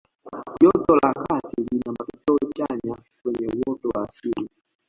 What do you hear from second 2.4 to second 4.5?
chanya kwenye uoto wa asili